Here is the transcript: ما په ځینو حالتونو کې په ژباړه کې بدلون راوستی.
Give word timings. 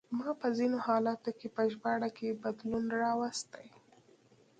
ما 0.17 0.29
په 0.41 0.47
ځینو 0.57 0.77
حالتونو 0.85 1.31
کې 1.39 1.47
په 1.55 1.61
ژباړه 1.71 2.09
کې 2.17 2.39
بدلون 2.43 2.85
راوستی. 3.01 3.67